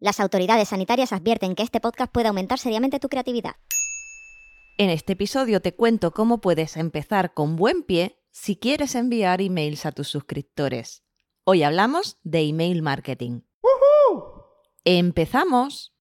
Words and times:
Las 0.00 0.18
autoridades 0.18 0.70
sanitarias 0.70 1.12
advierten 1.12 1.54
que 1.54 1.62
este 1.62 1.78
podcast 1.78 2.10
puede 2.10 2.28
aumentar 2.28 2.58
seriamente 2.58 2.98
tu 2.98 3.10
creatividad. 3.10 3.56
En 4.78 4.88
este 4.88 5.12
episodio 5.12 5.60
te 5.60 5.74
cuento 5.74 6.12
cómo 6.12 6.40
puedes 6.40 6.78
empezar 6.78 7.34
con 7.34 7.54
buen 7.54 7.82
pie 7.82 8.18
si 8.30 8.56
quieres 8.56 8.94
enviar 8.94 9.42
emails 9.42 9.84
a 9.84 9.92
tus 9.92 10.08
suscriptores. 10.08 11.02
Hoy 11.44 11.62
hablamos 11.64 12.18
de 12.22 12.40
email 12.40 12.80
marketing. 12.80 13.42
¡Empezamos! 14.84 15.94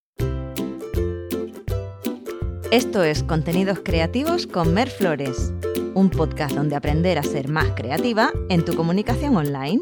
Esto 2.71 3.03
es 3.03 3.23
Contenidos 3.23 3.79
Creativos 3.83 4.47
con 4.47 4.73
Mer 4.73 4.89
Flores, 4.89 5.51
un 5.93 6.09
podcast 6.09 6.55
donde 6.55 6.77
aprender 6.77 7.17
a 7.17 7.23
ser 7.23 7.49
más 7.49 7.71
creativa 7.75 8.31
en 8.47 8.63
tu 8.63 8.75
comunicación 8.75 9.35
online. 9.35 9.81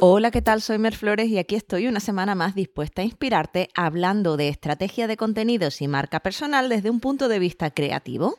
Hola, 0.00 0.30
¿qué 0.30 0.42
tal? 0.42 0.62
Soy 0.62 0.78
Mer 0.78 0.94
Flores 0.94 1.26
y 1.28 1.38
aquí 1.38 1.56
estoy 1.56 1.88
una 1.88 1.98
semana 1.98 2.36
más 2.36 2.54
dispuesta 2.54 3.02
a 3.02 3.04
inspirarte 3.04 3.68
hablando 3.74 4.36
de 4.36 4.46
estrategia 4.46 5.08
de 5.08 5.16
contenidos 5.16 5.82
y 5.82 5.88
marca 5.88 6.20
personal 6.20 6.68
desde 6.68 6.88
un 6.88 7.00
punto 7.00 7.26
de 7.26 7.40
vista 7.40 7.72
creativo. 7.72 8.38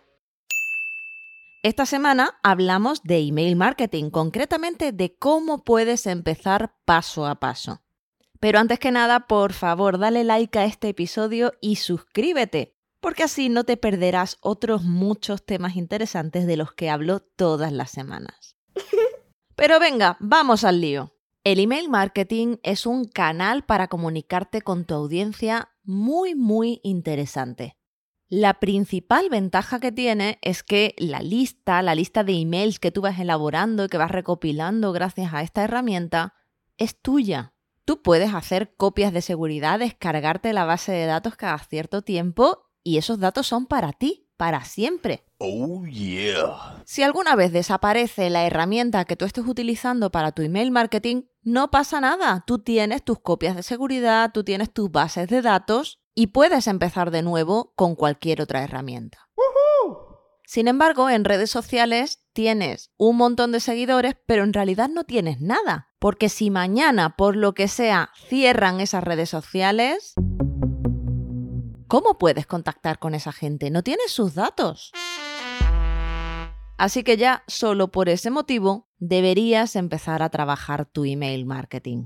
Esta 1.61 1.85
semana 1.85 2.39
hablamos 2.43 3.03
de 3.03 3.19
email 3.19 3.57
marketing, 3.57 4.09
concretamente 4.09 4.93
de 4.93 5.17
cómo 5.17 5.65
puedes 5.65 6.07
empezar 6.07 6.75
paso 6.85 7.25
a 7.25 7.41
paso. 7.41 7.81
Pero 8.39 8.59
antes 8.59 8.79
que 8.79 8.91
nada, 8.91 9.27
por 9.27 9.51
favor, 9.51 9.99
dale 9.99 10.23
like 10.23 10.57
a 10.57 10.63
este 10.63 10.87
episodio 10.87 11.51
y 11.59 11.75
suscríbete, 11.75 12.77
porque 13.01 13.23
así 13.23 13.49
no 13.49 13.65
te 13.65 13.75
perderás 13.75 14.37
otros 14.39 14.83
muchos 14.83 15.45
temas 15.45 15.75
interesantes 15.75 16.47
de 16.47 16.55
los 16.55 16.71
que 16.71 16.89
hablo 16.89 17.19
todas 17.19 17.73
las 17.73 17.91
semanas. 17.91 18.55
Pero 19.57 19.77
venga, 19.81 20.15
vamos 20.21 20.63
al 20.63 20.79
lío. 20.79 21.18
El 21.49 21.59
email 21.59 21.89
marketing 21.89 22.57
es 22.61 22.85
un 22.85 23.05
canal 23.05 23.63
para 23.63 23.87
comunicarte 23.87 24.61
con 24.61 24.85
tu 24.85 24.93
audiencia 24.93 25.69
muy, 25.81 26.35
muy 26.35 26.79
interesante. 26.83 27.75
La 28.27 28.59
principal 28.59 29.29
ventaja 29.31 29.79
que 29.79 29.91
tiene 29.91 30.37
es 30.43 30.61
que 30.61 30.93
la 30.99 31.21
lista, 31.21 31.81
la 31.81 31.95
lista 31.95 32.23
de 32.23 32.33
emails 32.33 32.77
que 32.77 32.91
tú 32.91 33.01
vas 33.01 33.17
elaborando 33.17 33.83
y 33.83 33.87
que 33.87 33.97
vas 33.97 34.11
recopilando 34.11 34.91
gracias 34.91 35.33
a 35.33 35.41
esta 35.41 35.63
herramienta, 35.63 36.35
es 36.77 37.01
tuya. 37.01 37.55
Tú 37.83 38.03
puedes 38.03 38.31
hacer 38.35 38.75
copias 38.75 39.11
de 39.11 39.23
seguridad, 39.23 39.79
descargarte 39.79 40.53
la 40.53 40.65
base 40.65 40.91
de 40.91 41.07
datos 41.07 41.35
cada 41.35 41.57
cierto 41.57 42.03
tiempo 42.03 42.69
y 42.83 42.99
esos 42.99 43.19
datos 43.19 43.47
son 43.47 43.65
para 43.65 43.91
ti 43.91 44.28
para 44.39 44.63
siempre. 44.63 45.25
Oh 45.37 45.85
yeah. 45.85 46.81
Si 46.85 47.03
alguna 47.03 47.35
vez 47.35 47.51
desaparece 47.51 48.29
la 48.29 48.45
herramienta 48.45 49.03
que 49.03 49.17
tú 49.17 49.25
estés 49.25 49.45
utilizando 49.45 50.11
para 50.11 50.31
tu 50.31 50.41
email 50.41 50.71
marketing, 50.71 51.23
no 51.43 51.69
pasa 51.71 51.99
nada. 51.99 52.45
Tú 52.47 52.59
tienes 52.59 53.03
tus 53.03 53.19
copias 53.19 53.57
de 53.57 53.63
seguridad, 53.63 54.31
tú 54.33 54.45
tienes 54.45 54.71
tus 54.71 54.89
bases 54.89 55.27
de 55.27 55.41
datos 55.41 55.99
y 56.15 56.27
puedes 56.27 56.67
empezar 56.67 57.11
de 57.11 57.21
nuevo 57.21 57.73
con 57.75 57.95
cualquier 57.95 58.41
otra 58.41 58.63
herramienta. 58.63 59.29
Sin 60.45 60.67
embargo, 60.67 61.09
en 61.09 61.25
redes 61.25 61.51
sociales 61.51 62.23
tienes 62.33 62.91
un 62.97 63.17
montón 63.17 63.51
de 63.51 63.59
seguidores, 63.59 64.15
pero 64.25 64.43
en 64.43 64.53
realidad 64.53 64.89
no 64.89 65.03
tienes 65.03 65.41
nada. 65.41 65.89
Porque 65.99 66.29
si 66.29 66.49
mañana, 66.49 67.17
por 67.17 67.35
lo 67.35 67.53
que 67.53 67.67
sea, 67.67 68.09
cierran 68.29 68.79
esas 68.79 69.03
redes 69.03 69.29
sociales, 69.29 70.15
¿Cómo 71.89 72.19
puedes 72.19 72.45
contactar 72.45 72.99
con 72.99 73.15
esa 73.15 73.31
gente? 73.31 73.71
No 73.71 73.81
tienes 73.81 74.11
sus 74.11 74.35
datos. 74.35 74.91
Así 76.77 77.03
que 77.03 77.17
ya 77.17 77.43
solo 77.47 77.87
por 77.87 78.09
ese 78.09 78.29
motivo 78.29 78.87
deberías 78.99 79.75
empezar 79.75 80.21
a 80.21 80.29
trabajar 80.29 80.85
tu 80.85 81.03
email 81.03 81.47
marketing. 81.47 82.05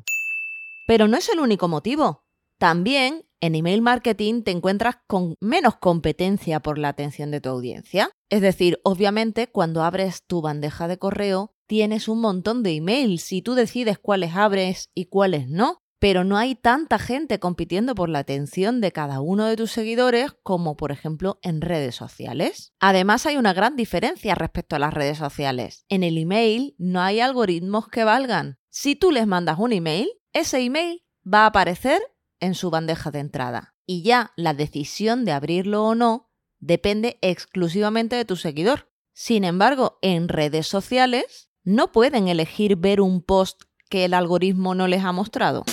Pero 0.87 1.09
no 1.09 1.17
es 1.17 1.27
el 1.27 1.41
único 1.41 1.67
motivo. 1.67 2.23
También 2.57 3.25
en 3.41 3.55
email 3.55 3.81
marketing 3.81 4.43
te 4.43 4.51
encuentras 4.51 4.99
con 5.05 5.35
menos 5.41 5.75
competencia 5.75 6.61
por 6.61 6.77
la 6.77 6.87
atención 6.87 7.29
de 7.29 7.41
tu 7.41 7.49
audiencia. 7.49 8.09
Es 8.29 8.39
decir, 8.39 8.79
obviamente 8.85 9.47
cuando 9.47 9.83
abres 9.83 10.23
tu 10.25 10.41
bandeja 10.41 10.88
de 10.88 10.97
correo 10.97 11.57
tienes 11.67 12.07
un 12.07 12.22
montón 12.22 12.63
de 12.63 12.75
emails 12.75 13.33
y 13.33 13.41
tú 13.41 13.53
decides 13.53 13.99
cuáles 13.99 14.33
abres 14.33 14.91
y 14.95 15.07
cuáles 15.07 15.49
no 15.49 15.82
pero 16.03 16.25
no 16.25 16.36
hay 16.36 16.56
tanta 16.56 17.00
gente 17.00 17.40
compitiendo 17.40 17.96
por 17.96 18.09
la 18.09 18.19
atención 18.19 18.81
de 18.81 18.91
cada 18.91 19.22
uno 19.22 19.46
de 19.46 19.56
tus 19.56 19.72
seguidores 19.72 20.34
como 20.44 20.75
por 20.75 20.91
ejemplo 20.91 21.40
en 21.41 21.62
redes 21.62 21.96
sociales. 21.96 22.74
Además 22.81 23.25
hay 23.25 23.38
una 23.38 23.53
gran 23.53 23.78
diferencia 23.78 24.36
respecto 24.36 24.75
a 24.75 24.80
las 24.80 24.94
redes 24.94 25.18
sociales. 25.18 25.86
En 25.88 26.03
el 26.03 26.18
email 26.18 26.75
no 26.78 27.00
hay 27.00 27.22
algoritmos 27.22 27.88
que 27.88 28.03
valgan. 28.03 28.59
Si 28.68 28.97
tú 28.97 29.12
les 29.12 29.28
mandas 29.28 29.59
un 29.59 29.72
email, 29.72 30.09
ese 30.34 30.59
email 30.59 31.06
va 31.25 31.44
a 31.44 31.46
aparecer 31.46 32.02
en 32.41 32.53
su 32.53 32.70
bandeja 32.70 33.09
de 33.09 33.20
entrada. 33.20 33.78
Y 33.85 34.03
ya 34.03 34.34
la 34.35 34.53
decisión 34.53 35.24
de 35.24 35.31
abrirlo 35.31 35.85
o 35.85 35.96
no 35.96 36.34
depende 36.59 37.18
exclusivamente 37.22 38.18
de 38.18 38.25
tu 38.25 38.35
seguidor. 38.35 38.91
Sin 39.14 39.46
embargo, 39.46 40.00
en 40.02 40.28
redes 40.28 40.68
sociales 40.68 41.50
no 41.64 41.94
pueden 41.94 42.28
elegir 42.28 42.75
ver 42.75 43.00
un 43.00 43.22
post 43.22 43.62
que 43.90 44.03
el 44.03 44.14
algoritmo 44.14 44.75
no 44.75 44.90
les 44.90 45.06
ha 45.06 45.14
mostrado. 45.14 45.64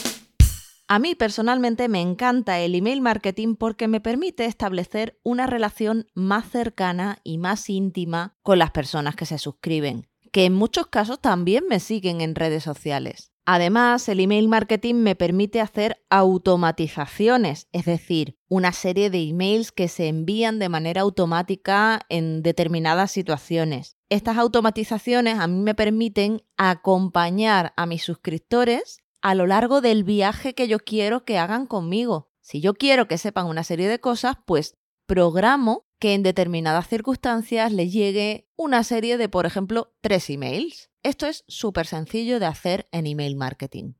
A 0.92 0.98
mí 0.98 1.14
personalmente 1.14 1.86
me 1.86 2.00
encanta 2.00 2.58
el 2.58 2.74
email 2.74 3.00
marketing 3.00 3.54
porque 3.54 3.86
me 3.86 4.00
permite 4.00 4.44
establecer 4.46 5.20
una 5.22 5.46
relación 5.46 6.08
más 6.14 6.50
cercana 6.50 7.20
y 7.22 7.38
más 7.38 7.70
íntima 7.70 8.34
con 8.42 8.58
las 8.58 8.72
personas 8.72 9.14
que 9.14 9.24
se 9.24 9.38
suscriben, 9.38 10.08
que 10.32 10.46
en 10.46 10.54
muchos 10.56 10.88
casos 10.88 11.20
también 11.20 11.62
me 11.68 11.78
siguen 11.78 12.20
en 12.20 12.34
redes 12.34 12.64
sociales. 12.64 13.30
Además, 13.46 14.08
el 14.08 14.18
email 14.18 14.48
marketing 14.48 14.96
me 14.96 15.14
permite 15.14 15.60
hacer 15.60 16.02
automatizaciones, 16.10 17.68
es 17.70 17.84
decir, 17.84 18.36
una 18.48 18.72
serie 18.72 19.10
de 19.10 19.22
emails 19.22 19.70
que 19.70 19.86
se 19.86 20.08
envían 20.08 20.58
de 20.58 20.70
manera 20.70 21.02
automática 21.02 22.00
en 22.08 22.42
determinadas 22.42 23.12
situaciones. 23.12 23.96
Estas 24.08 24.38
automatizaciones 24.38 25.38
a 25.38 25.46
mí 25.46 25.62
me 25.62 25.76
permiten 25.76 26.42
acompañar 26.56 27.74
a 27.76 27.86
mis 27.86 28.02
suscriptores 28.02 29.04
a 29.22 29.34
lo 29.34 29.46
largo 29.46 29.80
del 29.80 30.04
viaje 30.04 30.54
que 30.54 30.68
yo 30.68 30.78
quiero 30.78 31.24
que 31.24 31.38
hagan 31.38 31.66
conmigo. 31.66 32.30
Si 32.40 32.60
yo 32.60 32.74
quiero 32.74 33.06
que 33.06 33.18
sepan 33.18 33.46
una 33.46 33.64
serie 33.64 33.88
de 33.88 34.00
cosas, 34.00 34.36
pues 34.46 34.76
programo 35.06 35.86
que 35.98 36.14
en 36.14 36.22
determinadas 36.22 36.88
circunstancias 36.88 37.72
les 37.72 37.92
llegue 37.92 38.48
una 38.56 38.82
serie 38.84 39.18
de, 39.18 39.28
por 39.28 39.46
ejemplo, 39.46 39.94
tres 40.00 40.30
emails. 40.30 40.90
Esto 41.02 41.26
es 41.26 41.44
súper 41.48 41.86
sencillo 41.86 42.40
de 42.40 42.46
hacer 42.46 42.88
en 42.92 43.06
email 43.06 43.36
marketing. 43.36 43.92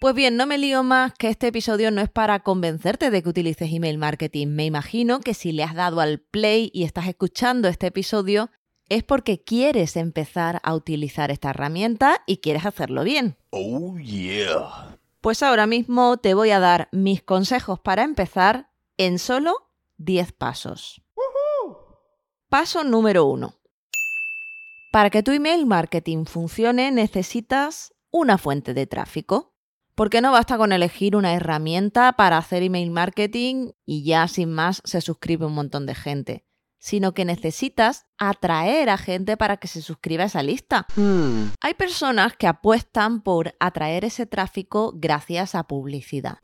Pues 0.00 0.16
bien, 0.16 0.36
no 0.36 0.46
me 0.46 0.58
lío 0.58 0.82
más 0.82 1.12
que 1.14 1.28
este 1.28 1.46
episodio 1.46 1.92
no 1.92 2.00
es 2.00 2.10
para 2.10 2.40
convencerte 2.40 3.10
de 3.10 3.22
que 3.22 3.28
utilices 3.28 3.72
email 3.72 3.98
marketing. 3.98 4.48
Me 4.48 4.64
imagino 4.64 5.20
que 5.20 5.32
si 5.32 5.52
le 5.52 5.62
has 5.62 5.76
dado 5.76 6.00
al 6.00 6.18
play 6.18 6.72
y 6.74 6.82
estás 6.82 7.06
escuchando 7.06 7.68
este 7.68 7.86
episodio 7.86 8.50
es 8.92 9.02
porque 9.02 9.42
quieres 9.42 9.96
empezar 9.96 10.60
a 10.62 10.74
utilizar 10.74 11.30
esta 11.30 11.50
herramienta 11.50 12.22
y 12.26 12.38
quieres 12.38 12.66
hacerlo 12.66 13.04
bien. 13.04 13.38
Oh 13.48 13.96
yeah. 13.96 14.98
Pues 15.22 15.42
ahora 15.42 15.66
mismo 15.66 16.18
te 16.18 16.34
voy 16.34 16.50
a 16.50 16.60
dar 16.60 16.90
mis 16.92 17.22
consejos 17.22 17.80
para 17.80 18.02
empezar 18.02 18.70
en 18.98 19.18
solo 19.18 19.70
10 19.96 20.32
pasos. 20.32 21.00
Paso 22.50 22.84
número 22.84 23.24
1. 23.24 23.54
Para 24.92 25.08
que 25.08 25.22
tu 25.22 25.30
email 25.30 25.64
marketing 25.64 26.26
funcione 26.26 26.90
necesitas 26.90 27.94
una 28.10 28.36
fuente 28.36 28.74
de 28.74 28.86
tráfico. 28.86 29.54
Porque 29.94 30.20
no 30.20 30.32
basta 30.32 30.58
con 30.58 30.70
elegir 30.72 31.16
una 31.16 31.32
herramienta 31.32 32.12
para 32.12 32.36
hacer 32.36 32.62
email 32.62 32.90
marketing 32.90 33.70
y 33.86 34.04
ya 34.04 34.28
sin 34.28 34.52
más 34.52 34.82
se 34.84 35.00
suscribe 35.00 35.46
un 35.46 35.54
montón 35.54 35.86
de 35.86 35.94
gente 35.94 36.44
sino 36.82 37.14
que 37.14 37.24
necesitas 37.24 38.06
atraer 38.18 38.90
a 38.90 38.98
gente 38.98 39.36
para 39.36 39.56
que 39.58 39.68
se 39.68 39.80
suscriba 39.80 40.24
a 40.24 40.26
esa 40.26 40.42
lista. 40.42 40.84
Hmm. 40.96 41.52
Hay 41.60 41.74
personas 41.74 42.36
que 42.36 42.48
apuestan 42.48 43.22
por 43.22 43.54
atraer 43.60 44.04
ese 44.04 44.26
tráfico 44.26 44.92
gracias 44.96 45.54
a 45.54 45.62
publicidad. 45.62 46.38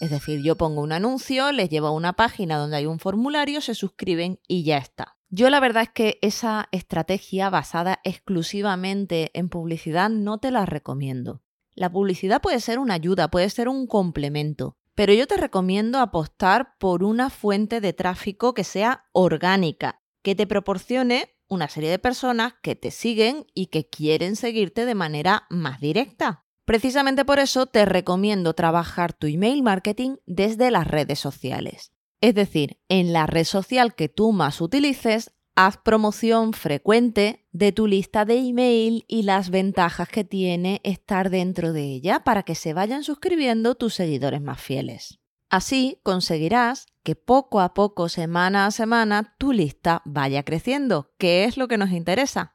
Es 0.00 0.10
decir, 0.10 0.42
yo 0.42 0.56
pongo 0.56 0.82
un 0.82 0.90
anuncio, 0.90 1.52
les 1.52 1.70
llevo 1.70 1.86
a 1.86 1.92
una 1.92 2.14
página 2.14 2.58
donde 2.58 2.78
hay 2.78 2.86
un 2.86 2.98
formulario, 2.98 3.60
se 3.60 3.76
suscriben 3.76 4.40
y 4.48 4.64
ya 4.64 4.78
está. 4.78 5.16
Yo 5.28 5.48
la 5.48 5.60
verdad 5.60 5.84
es 5.84 5.90
que 5.90 6.18
esa 6.22 6.68
estrategia 6.72 7.48
basada 7.48 8.00
exclusivamente 8.02 9.30
en 9.32 9.48
publicidad 9.48 10.10
no 10.10 10.38
te 10.38 10.50
la 10.50 10.66
recomiendo. 10.66 11.40
La 11.76 11.88
publicidad 11.88 12.42
puede 12.42 12.58
ser 12.58 12.80
una 12.80 12.94
ayuda, 12.94 13.28
puede 13.28 13.48
ser 13.48 13.68
un 13.68 13.86
complemento, 13.86 14.76
pero 14.96 15.12
yo 15.12 15.26
te 15.26 15.36
recomiendo 15.36 16.00
apostar 16.00 16.76
por 16.78 17.04
una 17.04 17.30
fuente 17.30 17.80
de 17.80 17.92
tráfico 17.92 18.54
que 18.54 18.64
sea 18.64 19.04
orgánica, 19.12 20.00
que 20.22 20.34
te 20.34 20.46
proporcione 20.46 21.36
una 21.48 21.68
serie 21.68 21.90
de 21.90 21.98
personas 21.98 22.54
que 22.62 22.74
te 22.74 22.90
siguen 22.90 23.46
y 23.54 23.66
que 23.66 23.88
quieren 23.88 24.36
seguirte 24.36 24.86
de 24.86 24.94
manera 24.94 25.44
más 25.50 25.80
directa. 25.80 26.44
Precisamente 26.64 27.24
por 27.24 27.38
eso 27.38 27.66
te 27.66 27.84
recomiendo 27.84 28.54
trabajar 28.54 29.12
tu 29.12 29.26
email 29.26 29.62
marketing 29.62 30.16
desde 30.24 30.70
las 30.70 30.88
redes 30.88 31.20
sociales. 31.20 31.92
Es 32.22 32.34
decir, 32.34 32.80
en 32.88 33.12
la 33.12 33.26
red 33.26 33.44
social 33.44 33.94
que 33.94 34.08
tú 34.08 34.32
más 34.32 34.62
utilices, 34.62 35.34
haz 35.56 35.78
promoción 35.78 36.52
frecuente 36.52 37.46
de 37.50 37.72
tu 37.72 37.86
lista 37.86 38.26
de 38.26 38.36
email 38.36 39.04
y 39.08 39.22
las 39.22 39.48
ventajas 39.48 40.08
que 40.08 40.22
tiene 40.22 40.80
estar 40.84 41.30
dentro 41.30 41.72
de 41.72 41.82
ella 41.82 42.20
para 42.20 42.42
que 42.42 42.54
se 42.54 42.74
vayan 42.74 43.02
suscribiendo 43.02 43.74
tus 43.74 43.94
seguidores 43.94 44.42
más 44.42 44.60
fieles. 44.60 45.18
Así 45.48 45.98
conseguirás 46.02 46.86
que 47.02 47.16
poco 47.16 47.60
a 47.60 47.72
poco, 47.72 48.08
semana 48.10 48.66
a 48.66 48.70
semana, 48.70 49.34
tu 49.38 49.52
lista 49.52 50.02
vaya 50.04 50.42
creciendo, 50.42 51.12
que 51.18 51.44
es 51.44 51.56
lo 51.56 51.68
que 51.68 51.78
nos 51.78 51.90
interesa. 51.90 52.54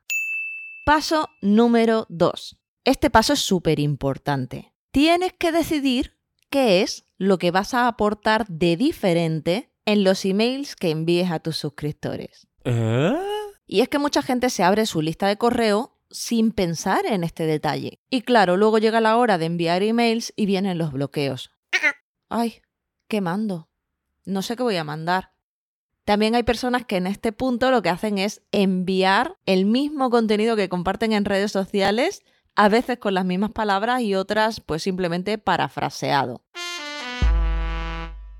Paso 0.86 1.30
número 1.42 2.06
2. 2.09 2.59
Este 2.86 3.09
paso 3.09 3.33
es 3.33 3.39
súper 3.39 3.80
importante. 3.80 4.74
Tienes 4.92 5.33
que 5.33 5.51
decidir 5.51 6.18
qué 6.50 6.81
es 6.81 7.06
lo 7.18 7.39
que 7.39 7.50
vas 7.50 7.74
a 7.74 7.88
aportar 7.88 8.45
de 8.48 8.77
diferente 8.77 9.71
en 9.86 10.03
los 10.03 10.25
emails 10.25 10.75
que 10.75 10.92
envíes 10.92 11.31
a 11.31 11.39
tus 11.39 11.57
suscriptores. 11.57 12.50
Y 12.63 13.81
es 13.81 13.89
que 13.89 13.99
mucha 13.99 14.21
gente 14.21 14.49
se 14.49 14.63
abre 14.63 14.85
su 14.85 15.01
lista 15.01 15.27
de 15.27 15.37
correo 15.37 15.97
sin 16.09 16.51
pensar 16.51 17.05
en 17.05 17.23
este 17.23 17.45
detalle. 17.45 17.99
Y 18.09 18.21
claro, 18.21 18.57
luego 18.57 18.77
llega 18.77 18.99
la 19.01 19.17
hora 19.17 19.37
de 19.37 19.45
enviar 19.45 19.81
emails 19.81 20.33
y 20.35 20.45
vienen 20.45 20.77
los 20.77 20.91
bloqueos. 20.91 21.51
Ay, 22.29 22.61
¿qué 23.07 23.21
mando? 23.21 23.69
No 24.25 24.41
sé 24.41 24.55
qué 24.55 24.63
voy 24.63 24.77
a 24.77 24.83
mandar. 24.83 25.31
También 26.05 26.35
hay 26.35 26.43
personas 26.43 26.85
que 26.85 26.97
en 26.97 27.07
este 27.07 27.31
punto 27.31 27.71
lo 27.71 27.81
que 27.81 27.89
hacen 27.89 28.17
es 28.17 28.41
enviar 28.51 29.37
el 29.45 29.65
mismo 29.65 30.09
contenido 30.09 30.55
que 30.55 30.69
comparten 30.69 31.13
en 31.13 31.25
redes 31.25 31.51
sociales, 31.51 32.23
a 32.55 32.69
veces 32.69 32.97
con 32.97 33.13
las 33.13 33.25
mismas 33.25 33.51
palabras 33.51 34.01
y 34.01 34.15
otras 34.15 34.59
pues 34.59 34.83
simplemente 34.83 35.37
parafraseado. 35.37 36.41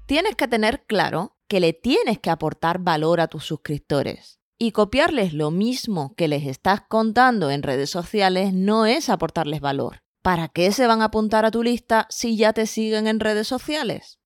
Tienes 0.06 0.35
que 0.35 0.47
tener 0.47 0.83
claro 0.85 1.38
que 1.51 1.59
le 1.59 1.74
tienes 1.74 2.18
que 2.18 2.30
aportar 2.30 2.80
valor 2.80 3.19
a 3.19 3.27
tus 3.27 3.44
suscriptores. 3.44 4.39
Y 4.57 4.71
copiarles 4.71 5.33
lo 5.33 5.51
mismo 5.51 6.15
que 6.15 6.30
les 6.30 6.48
estás 6.48 6.80
contando 6.88 7.51
en 7.51 7.62
redes 7.62 7.89
sociales 7.89 8.53
no 8.53 8.86
es 8.86 9.09
aportarles 9.09 9.59
valor. 9.59 10.01
¿Para 10.21 10.48
qué 10.48 10.71
se 10.71 10.88
van 10.88 11.01
a 11.01 11.06
apuntar 11.06 11.44
a 11.44 11.51
tu 11.51 11.62
lista 11.62 12.07
si 12.09 12.38
ya 12.38 12.53
te 12.53 12.68
siguen 12.68 13.06
en 13.06 13.19
redes 13.19 13.50
sociales? 13.50 14.18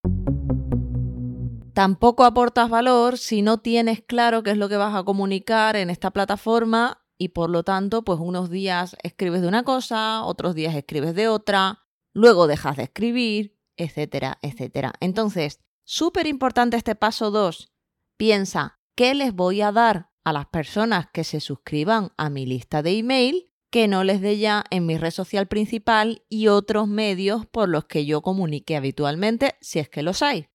Tampoco 1.73 2.25
aportas 2.25 2.69
valor 2.69 3.17
si 3.17 3.41
no 3.41 3.57
tienes 3.57 4.03
claro 4.03 4.43
qué 4.43 4.51
es 4.51 4.57
lo 4.57 4.69
que 4.69 4.77
vas 4.77 4.93
a 4.93 5.01
comunicar 5.01 5.75
en 5.77 5.89
esta 5.89 6.11
plataforma 6.11 7.07
y 7.17 7.29
por 7.29 7.49
lo 7.49 7.63
tanto, 7.63 8.03
pues 8.03 8.19
unos 8.21 8.51
días 8.51 8.95
escribes 9.01 9.41
de 9.41 9.47
una 9.47 9.63
cosa, 9.63 10.23
otros 10.23 10.53
días 10.53 10.75
escribes 10.75 11.15
de 11.15 11.27
otra, 11.27 11.87
luego 12.13 12.45
dejas 12.45 12.77
de 12.77 12.83
escribir, 12.83 13.57
etcétera, 13.77 14.37
etcétera. 14.43 14.93
Entonces, 14.99 15.59
Súper 15.87 16.25
importante 16.25 16.77
este 16.77 16.95
paso 16.95 17.29
2. 17.29 17.71
Piensa, 18.17 18.79
¿qué 18.95 19.13
les 19.13 19.35
voy 19.35 19.61
a 19.61 19.71
dar 19.71 20.09
a 20.23 20.33
las 20.33 20.47
personas 20.47 21.05
que 21.13 21.23
se 21.23 21.39
suscriban 21.39 22.11
a 22.17 22.31
mi 22.31 22.47
lista 22.47 22.81
de 22.81 22.97
email 22.97 23.51
que 23.69 23.87
no 23.87 24.03
les 24.03 24.19
dé 24.19 24.39
ya 24.39 24.63
en 24.71 24.87
mi 24.87 24.97
red 24.97 25.11
social 25.11 25.47
principal 25.47 26.23
y 26.27 26.47
otros 26.47 26.87
medios 26.87 27.45
por 27.45 27.69
los 27.69 27.85
que 27.85 28.03
yo 28.03 28.23
comunique 28.23 28.75
habitualmente, 28.75 29.57
si 29.61 29.77
es 29.77 29.87
que 29.87 30.01
los 30.01 30.23
hay? 30.23 30.47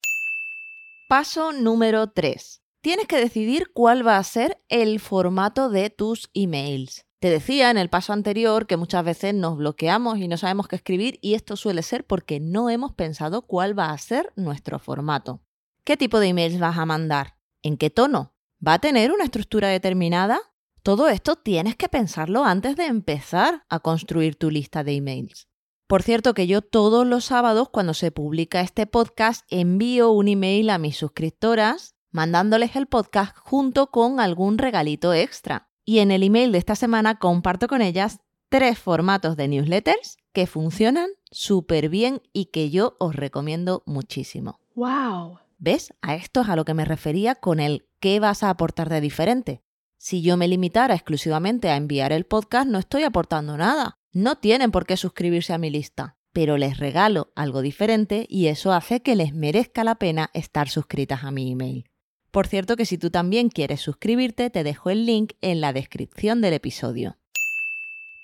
Paso 1.08 1.52
número 1.52 2.10
3. 2.10 2.62
Tienes 2.80 3.06
que 3.06 3.18
decidir 3.18 3.70
cuál 3.72 4.04
va 4.04 4.16
a 4.16 4.24
ser 4.24 4.60
el 4.68 4.98
formato 4.98 5.70
de 5.70 5.90
tus 5.90 6.28
emails. 6.34 7.06
Te 7.20 7.28
decía 7.28 7.70
en 7.70 7.76
el 7.76 7.90
paso 7.90 8.14
anterior 8.14 8.66
que 8.66 8.78
muchas 8.78 9.04
veces 9.04 9.34
nos 9.34 9.58
bloqueamos 9.58 10.16
y 10.18 10.26
no 10.26 10.38
sabemos 10.38 10.68
qué 10.68 10.76
escribir 10.76 11.18
y 11.20 11.34
esto 11.34 11.54
suele 11.54 11.82
ser 11.82 12.06
porque 12.06 12.40
no 12.40 12.70
hemos 12.70 12.94
pensado 12.94 13.42
cuál 13.42 13.78
va 13.78 13.90
a 13.90 13.98
ser 13.98 14.32
nuestro 14.36 14.78
formato. 14.78 15.42
¿Qué 15.84 15.98
tipo 15.98 16.18
de 16.18 16.28
emails 16.28 16.58
vas 16.58 16.78
a 16.78 16.86
mandar? 16.86 17.36
¿En 17.62 17.76
qué 17.76 17.90
tono? 17.90 18.32
¿Va 18.66 18.74
a 18.74 18.78
tener 18.78 19.12
una 19.12 19.24
estructura 19.24 19.68
determinada? 19.68 20.40
Todo 20.82 21.08
esto 21.08 21.36
tienes 21.36 21.76
que 21.76 21.90
pensarlo 21.90 22.42
antes 22.46 22.74
de 22.76 22.86
empezar 22.86 23.66
a 23.68 23.80
construir 23.80 24.36
tu 24.36 24.50
lista 24.50 24.82
de 24.82 24.94
emails. 24.94 25.46
Por 25.86 26.02
cierto 26.02 26.32
que 26.32 26.46
yo 26.46 26.62
todos 26.62 27.06
los 27.06 27.26
sábados 27.26 27.68
cuando 27.68 27.92
se 27.92 28.12
publica 28.12 28.62
este 28.62 28.86
podcast 28.86 29.44
envío 29.50 30.10
un 30.10 30.28
email 30.28 30.70
a 30.70 30.78
mis 30.78 30.96
suscriptoras 30.96 31.96
mandándoles 32.12 32.76
el 32.76 32.86
podcast 32.86 33.36
junto 33.36 33.90
con 33.90 34.20
algún 34.20 34.56
regalito 34.56 35.12
extra. 35.12 35.69
Y 35.84 35.98
en 35.98 36.10
el 36.10 36.22
email 36.22 36.52
de 36.52 36.58
esta 36.58 36.76
semana 36.76 37.18
comparto 37.18 37.68
con 37.68 37.82
ellas 37.82 38.20
tres 38.48 38.78
formatos 38.78 39.36
de 39.36 39.48
newsletters 39.48 40.18
que 40.32 40.46
funcionan 40.46 41.10
súper 41.30 41.88
bien 41.88 42.22
y 42.32 42.46
que 42.46 42.70
yo 42.70 42.96
os 42.98 43.14
recomiendo 43.14 43.82
muchísimo. 43.86 44.60
¡Wow! 44.74 45.38
¿Ves? 45.58 45.92
A 46.02 46.14
esto 46.14 46.40
es 46.42 46.48
a 46.48 46.56
lo 46.56 46.64
que 46.64 46.74
me 46.74 46.84
refería 46.84 47.34
con 47.34 47.60
el 47.60 47.86
qué 48.00 48.18
vas 48.18 48.42
a 48.42 48.50
aportar 48.50 48.88
de 48.88 49.00
diferente. 49.00 49.62
Si 49.98 50.22
yo 50.22 50.36
me 50.36 50.48
limitara 50.48 50.94
exclusivamente 50.94 51.68
a 51.68 51.76
enviar 51.76 52.12
el 52.12 52.24
podcast, 52.24 52.68
no 52.68 52.78
estoy 52.78 53.02
aportando 53.02 53.56
nada. 53.56 53.98
No 54.12 54.36
tienen 54.36 54.70
por 54.70 54.86
qué 54.86 54.96
suscribirse 54.96 55.52
a 55.52 55.58
mi 55.58 55.68
lista, 55.68 56.16
pero 56.32 56.56
les 56.56 56.78
regalo 56.78 57.30
algo 57.36 57.60
diferente 57.60 58.26
y 58.28 58.46
eso 58.46 58.72
hace 58.72 59.02
que 59.02 59.14
les 59.14 59.34
merezca 59.34 59.84
la 59.84 59.96
pena 59.96 60.30
estar 60.32 60.68
suscritas 60.68 61.24
a 61.24 61.30
mi 61.30 61.52
email. 61.52 61.84
Por 62.30 62.46
cierto 62.46 62.76
que 62.76 62.86
si 62.86 62.96
tú 62.96 63.10
también 63.10 63.48
quieres 63.48 63.80
suscribirte, 63.80 64.50
te 64.50 64.62
dejo 64.62 64.90
el 64.90 65.04
link 65.04 65.32
en 65.40 65.60
la 65.60 65.72
descripción 65.72 66.40
del 66.40 66.54
episodio. 66.54 67.16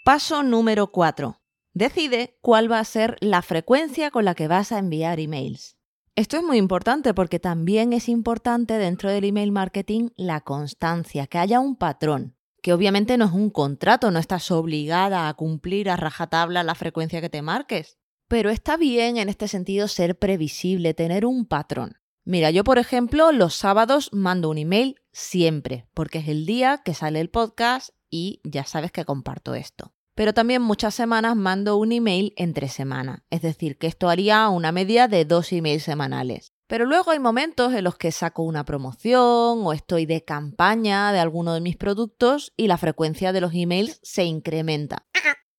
Paso 0.04 0.44
número 0.44 0.92
4. 0.92 1.40
Decide 1.74 2.38
cuál 2.40 2.70
va 2.70 2.78
a 2.78 2.84
ser 2.84 3.16
la 3.20 3.42
frecuencia 3.42 4.10
con 4.10 4.24
la 4.24 4.34
que 4.34 4.48
vas 4.48 4.70
a 4.70 4.78
enviar 4.78 5.18
emails. 5.18 5.76
Esto 6.14 6.38
es 6.38 6.42
muy 6.42 6.56
importante 6.56 7.12
porque 7.12 7.38
también 7.38 7.92
es 7.92 8.08
importante 8.08 8.78
dentro 8.78 9.10
del 9.10 9.24
email 9.24 9.52
marketing 9.52 10.10
la 10.16 10.40
constancia, 10.40 11.26
que 11.26 11.38
haya 11.38 11.60
un 11.60 11.76
patrón, 11.76 12.36
que 12.62 12.72
obviamente 12.72 13.18
no 13.18 13.26
es 13.26 13.32
un 13.32 13.50
contrato, 13.50 14.10
no 14.10 14.18
estás 14.18 14.50
obligada 14.50 15.28
a 15.28 15.34
cumplir 15.34 15.90
a 15.90 15.96
rajatabla 15.96 16.62
la 16.62 16.74
frecuencia 16.74 17.20
que 17.20 17.28
te 17.28 17.42
marques, 17.42 17.98
pero 18.28 18.48
está 18.48 18.78
bien 18.78 19.18
en 19.18 19.28
este 19.28 19.46
sentido 19.46 19.88
ser 19.88 20.18
previsible, 20.18 20.94
tener 20.94 21.26
un 21.26 21.44
patrón. 21.44 21.98
Mira, 22.28 22.50
yo 22.50 22.64
por 22.64 22.78
ejemplo 22.78 23.30
los 23.30 23.54
sábados 23.54 24.10
mando 24.12 24.50
un 24.50 24.58
email 24.58 25.00
siempre, 25.12 25.86
porque 25.94 26.18
es 26.18 26.26
el 26.26 26.44
día 26.44 26.82
que 26.84 26.92
sale 26.92 27.20
el 27.20 27.30
podcast 27.30 27.90
y 28.10 28.40
ya 28.42 28.64
sabes 28.64 28.90
que 28.90 29.04
comparto 29.04 29.54
esto. 29.54 29.94
Pero 30.16 30.34
también 30.34 30.60
muchas 30.60 30.92
semanas 30.92 31.36
mando 31.36 31.76
un 31.76 31.92
email 31.92 32.32
entre 32.36 32.68
semana, 32.68 33.24
es 33.30 33.42
decir, 33.42 33.78
que 33.78 33.86
esto 33.86 34.08
haría 34.08 34.48
una 34.48 34.72
media 34.72 35.06
de 35.06 35.24
dos 35.24 35.52
emails 35.52 35.84
semanales. 35.84 36.52
Pero 36.66 36.84
luego 36.84 37.12
hay 37.12 37.20
momentos 37.20 37.72
en 37.72 37.84
los 37.84 37.96
que 37.96 38.10
saco 38.10 38.42
una 38.42 38.64
promoción 38.64 39.64
o 39.64 39.72
estoy 39.72 40.04
de 40.04 40.24
campaña 40.24 41.12
de 41.12 41.20
alguno 41.20 41.54
de 41.54 41.60
mis 41.60 41.76
productos 41.76 42.52
y 42.56 42.66
la 42.66 42.76
frecuencia 42.76 43.32
de 43.32 43.40
los 43.40 43.54
emails 43.54 44.00
se 44.02 44.24
incrementa. 44.24 45.06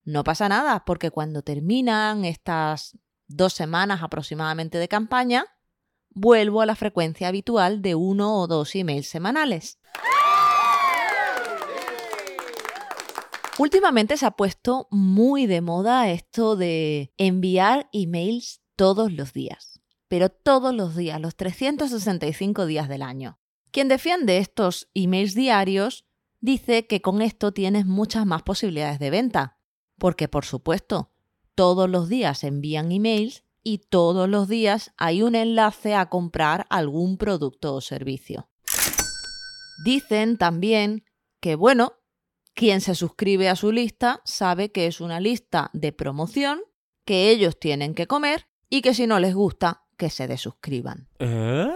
No 0.03 0.25
pasa 0.25 0.49
nada, 0.49 0.83
porque 0.83 1.11
cuando 1.11 1.43
terminan 1.43 2.25
estas 2.25 2.97
dos 3.27 3.53
semanas 3.53 4.03
aproximadamente 4.03 4.79
de 4.79 4.89
campaña, 4.89 5.45
vuelvo 6.17 6.61
a 6.61 6.65
la 6.65 6.75
frecuencia 6.75 7.27
habitual 7.27 7.83
de 7.83 7.93
uno 7.93 8.39
o 8.39 8.47
dos 8.47 8.75
emails 8.75 9.07
semanales. 9.07 9.79
Últimamente 13.59 14.17
se 14.17 14.25
ha 14.25 14.31
puesto 14.31 14.87
muy 14.89 15.45
de 15.45 15.61
moda 15.61 16.09
esto 16.09 16.55
de 16.55 17.13
enviar 17.17 17.87
emails 17.91 18.61
todos 18.75 19.11
los 19.11 19.33
días, 19.33 19.79
pero 20.07 20.29
todos 20.29 20.73
los 20.73 20.95
días, 20.95 21.21
los 21.21 21.35
365 21.35 22.65
días 22.65 22.89
del 22.89 23.03
año. 23.03 23.39
Quien 23.71 23.87
defiende 23.87 24.39
estos 24.39 24.89
emails 24.95 25.35
diarios 25.35 26.05
dice 26.39 26.87
que 26.87 27.01
con 27.01 27.21
esto 27.21 27.51
tienes 27.51 27.85
muchas 27.85 28.25
más 28.25 28.41
posibilidades 28.41 28.97
de 28.99 29.11
venta, 29.11 29.59
porque 29.99 30.27
por 30.27 30.45
supuesto, 30.45 31.11
todos 31.53 31.89
los 31.89 32.09
días 32.09 32.43
envían 32.43 32.91
emails 32.91 33.43
y 33.67 33.79
todos 33.79 34.29
los 34.29 34.47
días 34.47 34.93
hay 34.95 35.21
un 35.21 35.35
enlace 35.35 35.93
a 35.93 36.05
comprar 36.05 36.65
algún 36.69 37.17
producto 37.17 37.75
o 37.75 37.81
servicio. 37.81 38.49
Dicen 39.83 40.37
también 40.37 41.03
que, 41.41 41.55
bueno, 41.55 41.95
quien 42.53 42.79
se 42.79 42.95
suscribe 42.95 43.49
a 43.49 43.57
su 43.57 43.73
lista 43.73 44.21
sabe 44.23 44.71
que 44.71 44.87
es 44.87 45.01
una 45.01 45.19
lista 45.19 45.69
de 45.73 45.91
promoción, 45.91 46.61
que 47.03 47.29
ellos 47.29 47.59
tienen 47.59 47.93
que 47.93 48.07
comer 48.07 48.47
y 48.69 48.81
que 48.81 48.93
si 48.93 49.05
no 49.05 49.19
les 49.19 49.35
gusta, 49.35 49.83
que 49.97 50.09
se 50.09 50.27
desuscriban. 50.27 51.09
¿Eh? 51.19 51.69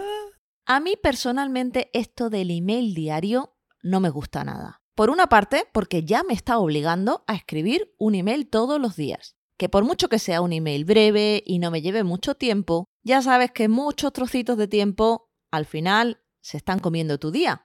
A 0.66 0.80
mí 0.80 0.94
personalmente 0.96 1.90
esto 1.92 2.30
del 2.30 2.52
email 2.52 2.94
diario 2.94 3.58
no 3.84 4.00
me 4.00 4.10
gusta 4.10 4.46
nada. 4.46 4.82
Por 4.96 5.10
una 5.10 5.28
parte, 5.28 5.68
porque 5.74 6.06
ya 6.06 6.24
me 6.24 6.34
está 6.34 6.58
obligando 6.58 7.26
a 7.28 7.36
escribir 7.36 7.94
un 7.98 8.16
email 8.16 8.48
todos 8.50 8.80
los 8.80 8.96
días 8.96 9.36
que 9.62 9.70
por 9.70 9.86
mucho 9.86 10.10
que 10.10 10.18
sea 10.18 10.42
un 10.42 10.54
email 10.54 10.86
breve 10.86 11.44
y 11.46 11.60
no 11.60 11.70
me 11.70 11.84
lleve 11.84 12.04
mucho 12.04 12.34
tiempo, 12.34 12.88
ya 13.04 13.22
sabes 13.22 13.52
que 13.52 13.68
muchos 13.68 14.12
trocitos 14.12 14.58
de 14.58 14.68
tiempo 14.68 15.30
al 15.52 15.68
final 15.68 16.20
se 16.42 16.58
están 16.58 16.80
comiendo 16.80 17.20
tu 17.20 17.30
día. 17.30 17.64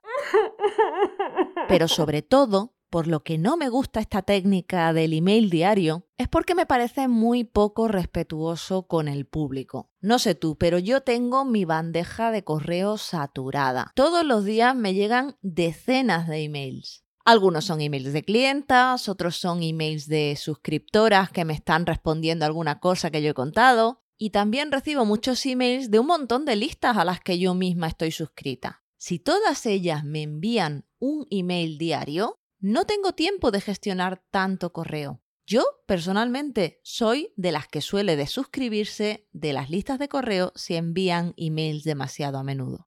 Pero 1.68 1.88
sobre 1.88 2.20
todo 2.20 2.74
por 2.90 3.06
lo 3.06 3.22
que 3.22 3.38
no 3.38 3.56
me 3.56 3.70
gusta 3.70 4.00
esta 4.00 4.20
técnica 4.20 4.92
del 4.92 5.14
email 5.14 5.48
diario 5.48 6.06
es 6.18 6.28
porque 6.28 6.54
me 6.54 6.66
parece 6.66 7.08
muy 7.08 7.44
poco 7.44 7.88
respetuoso 7.88 8.86
con 8.86 9.08
el 9.08 9.24
público. 9.24 9.90
No 10.02 10.18
sé 10.18 10.34
tú, 10.34 10.58
pero 10.58 10.78
yo 10.78 11.00
tengo 11.00 11.46
mi 11.46 11.64
bandeja 11.64 12.30
de 12.30 12.44
correo 12.44 12.98
saturada. 12.98 13.90
Todos 13.94 14.22
los 14.22 14.44
días 14.44 14.76
me 14.76 14.92
llegan 14.92 15.38
decenas 15.40 16.28
de 16.28 16.44
emails. 16.44 17.05
Algunos 17.26 17.64
son 17.64 17.80
emails 17.80 18.12
de 18.12 18.22
clientas, 18.22 19.08
otros 19.08 19.36
son 19.36 19.60
emails 19.60 20.06
de 20.06 20.36
suscriptoras 20.36 21.28
que 21.28 21.44
me 21.44 21.54
están 21.54 21.84
respondiendo 21.84 22.44
alguna 22.44 22.78
cosa 22.78 23.10
que 23.10 23.20
yo 23.20 23.30
he 23.30 23.34
contado. 23.34 24.04
Y 24.16 24.30
también 24.30 24.70
recibo 24.70 25.04
muchos 25.04 25.44
emails 25.44 25.90
de 25.90 25.98
un 25.98 26.06
montón 26.06 26.44
de 26.44 26.54
listas 26.54 26.96
a 26.96 27.04
las 27.04 27.18
que 27.18 27.40
yo 27.40 27.52
misma 27.54 27.88
estoy 27.88 28.12
suscrita. 28.12 28.84
Si 28.96 29.18
todas 29.18 29.66
ellas 29.66 30.04
me 30.04 30.22
envían 30.22 30.86
un 31.00 31.26
email 31.30 31.78
diario, 31.78 32.38
no 32.60 32.84
tengo 32.84 33.12
tiempo 33.12 33.50
de 33.50 33.60
gestionar 33.60 34.22
tanto 34.30 34.72
correo. 34.72 35.20
Yo, 35.44 35.64
personalmente, 35.88 36.78
soy 36.84 37.32
de 37.34 37.50
las 37.50 37.66
que 37.66 37.80
suele 37.80 38.14
desuscribirse 38.14 39.26
de 39.32 39.52
las 39.52 39.68
listas 39.68 39.98
de 39.98 40.08
correo 40.08 40.52
si 40.54 40.76
envían 40.76 41.34
emails 41.36 41.82
demasiado 41.82 42.38
a 42.38 42.44
menudo. 42.44 42.86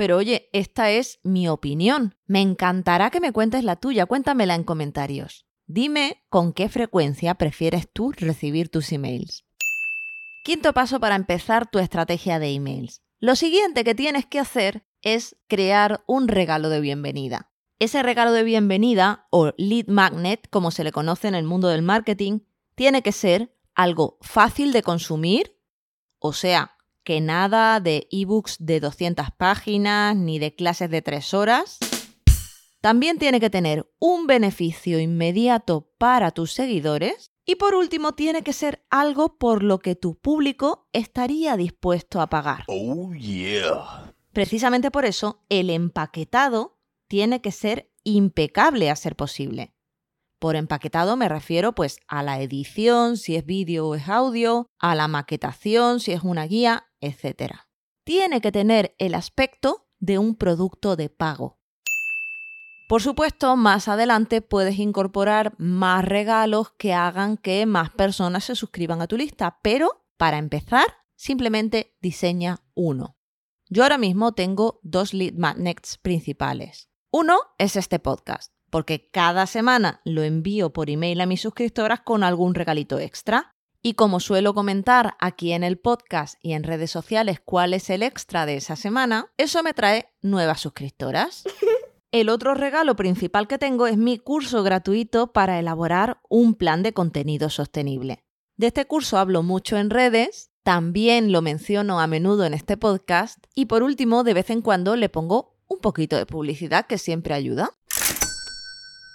Pero 0.00 0.16
oye, 0.16 0.48
esta 0.54 0.90
es 0.90 1.20
mi 1.24 1.46
opinión. 1.46 2.14
Me 2.24 2.40
encantará 2.40 3.10
que 3.10 3.20
me 3.20 3.32
cuentes 3.32 3.64
la 3.64 3.76
tuya, 3.76 4.06
cuéntamela 4.06 4.54
en 4.54 4.64
comentarios. 4.64 5.44
Dime 5.66 6.24
con 6.30 6.54
qué 6.54 6.70
frecuencia 6.70 7.34
prefieres 7.34 7.86
tú 7.92 8.10
recibir 8.12 8.70
tus 8.70 8.92
emails. 8.92 9.44
Quinto 10.42 10.72
paso 10.72 11.00
para 11.00 11.16
empezar 11.16 11.70
tu 11.70 11.78
estrategia 11.78 12.38
de 12.38 12.50
emails. 12.54 13.02
Lo 13.18 13.36
siguiente 13.36 13.84
que 13.84 13.94
tienes 13.94 14.24
que 14.24 14.38
hacer 14.38 14.86
es 15.02 15.36
crear 15.48 16.02
un 16.06 16.28
regalo 16.28 16.70
de 16.70 16.80
bienvenida. 16.80 17.50
Ese 17.78 18.02
regalo 18.02 18.32
de 18.32 18.44
bienvenida, 18.44 19.26
o 19.28 19.52
lead 19.58 19.88
magnet, 19.88 20.48
como 20.48 20.70
se 20.70 20.82
le 20.82 20.92
conoce 20.92 21.28
en 21.28 21.34
el 21.34 21.44
mundo 21.44 21.68
del 21.68 21.82
marketing, 21.82 22.38
tiene 22.74 23.02
que 23.02 23.12
ser 23.12 23.54
algo 23.74 24.16
fácil 24.22 24.72
de 24.72 24.82
consumir, 24.82 25.58
o 26.18 26.32
sea, 26.32 26.78
que 27.04 27.20
nada 27.20 27.80
de 27.80 28.08
ebooks 28.10 28.56
de 28.58 28.80
200 28.80 29.30
páginas 29.36 30.16
ni 30.16 30.38
de 30.38 30.54
clases 30.54 30.90
de 30.90 31.02
3 31.02 31.34
horas. 31.34 31.78
También 32.80 33.18
tiene 33.18 33.40
que 33.40 33.50
tener 33.50 33.90
un 33.98 34.26
beneficio 34.26 35.00
inmediato 35.00 35.90
para 35.98 36.30
tus 36.30 36.52
seguidores. 36.52 37.32
Y 37.44 37.56
por 37.56 37.74
último, 37.74 38.12
tiene 38.12 38.42
que 38.42 38.52
ser 38.52 38.84
algo 38.90 39.38
por 39.38 39.62
lo 39.62 39.80
que 39.80 39.96
tu 39.96 40.18
público 40.18 40.88
estaría 40.92 41.56
dispuesto 41.56 42.20
a 42.20 42.28
pagar. 42.28 42.64
Oh 42.68 43.12
yeah. 43.12 44.14
Precisamente 44.32 44.90
por 44.90 45.04
eso, 45.04 45.42
el 45.48 45.68
empaquetado 45.68 46.78
tiene 47.08 47.40
que 47.40 47.50
ser 47.50 47.90
impecable 48.04 48.88
a 48.88 48.96
ser 48.96 49.16
posible. 49.16 49.74
Por 50.40 50.56
empaquetado 50.56 51.18
me 51.18 51.28
refiero 51.28 51.74
pues 51.74 51.98
a 52.08 52.22
la 52.22 52.40
edición, 52.40 53.18
si 53.18 53.36
es 53.36 53.44
vídeo 53.44 53.88
o 53.88 53.94
es 53.94 54.08
audio, 54.08 54.66
a 54.78 54.94
la 54.94 55.06
maquetación, 55.06 56.00
si 56.00 56.12
es 56.12 56.22
una 56.22 56.46
guía, 56.46 56.86
etc. 57.02 57.56
Tiene 58.04 58.40
que 58.40 58.50
tener 58.50 58.94
el 58.98 59.14
aspecto 59.14 59.86
de 59.98 60.16
un 60.16 60.34
producto 60.34 60.96
de 60.96 61.10
pago. 61.10 61.58
Por 62.88 63.02
supuesto, 63.02 63.54
más 63.54 63.86
adelante 63.86 64.40
puedes 64.40 64.78
incorporar 64.78 65.52
más 65.58 66.06
regalos 66.06 66.72
que 66.72 66.94
hagan 66.94 67.36
que 67.36 67.66
más 67.66 67.90
personas 67.90 68.44
se 68.44 68.56
suscriban 68.56 69.02
a 69.02 69.06
tu 69.06 69.18
lista, 69.18 69.58
pero 69.62 70.06
para 70.16 70.38
empezar, 70.38 70.86
simplemente 71.16 71.94
diseña 72.00 72.62
uno. 72.74 73.18
Yo 73.68 73.82
ahora 73.82 73.98
mismo 73.98 74.32
tengo 74.32 74.80
dos 74.82 75.12
lead 75.12 75.34
magnets 75.34 75.98
principales. 75.98 76.88
Uno 77.12 77.38
es 77.58 77.76
este 77.76 77.98
podcast, 77.98 78.54
porque 78.70 79.10
cada 79.10 79.46
semana 79.46 80.00
lo 80.04 80.22
envío 80.22 80.72
por 80.72 80.90
email 80.90 81.20
a 81.20 81.26
mis 81.26 81.42
suscriptoras 81.42 82.00
con 82.00 82.22
algún 82.22 82.54
regalito 82.54 82.98
extra. 82.98 83.52
Y 83.82 83.94
como 83.94 84.20
suelo 84.20 84.54
comentar 84.54 85.16
aquí 85.20 85.52
en 85.52 85.64
el 85.64 85.78
podcast 85.78 86.36
y 86.42 86.52
en 86.52 86.64
redes 86.64 86.90
sociales 86.90 87.40
cuál 87.44 87.74
es 87.74 87.88
el 87.90 88.02
extra 88.02 88.46
de 88.46 88.56
esa 88.56 88.76
semana, 88.76 89.32
eso 89.38 89.62
me 89.62 89.74
trae 89.74 90.12
nuevas 90.22 90.60
suscriptoras. 90.60 91.44
El 92.12 92.28
otro 92.28 92.54
regalo 92.54 92.96
principal 92.96 93.46
que 93.46 93.56
tengo 93.56 93.86
es 93.86 93.96
mi 93.96 94.18
curso 94.18 94.64
gratuito 94.64 95.32
para 95.32 95.60
elaborar 95.60 96.20
un 96.28 96.54
plan 96.54 96.82
de 96.82 96.92
contenido 96.92 97.50
sostenible. 97.50 98.24
De 98.56 98.66
este 98.66 98.84
curso 98.84 99.16
hablo 99.16 99.44
mucho 99.44 99.76
en 99.76 99.90
redes, 99.90 100.50
también 100.64 101.30
lo 101.30 101.40
menciono 101.40 102.00
a 102.00 102.08
menudo 102.08 102.44
en 102.44 102.52
este 102.52 102.76
podcast 102.76 103.38
y 103.54 103.66
por 103.66 103.84
último 103.84 104.24
de 104.24 104.34
vez 104.34 104.50
en 104.50 104.60
cuando 104.60 104.96
le 104.96 105.08
pongo 105.08 105.56
un 105.68 105.78
poquito 105.78 106.16
de 106.16 106.26
publicidad 106.26 106.86
que 106.86 106.98
siempre 106.98 107.32
ayuda. 107.32 107.78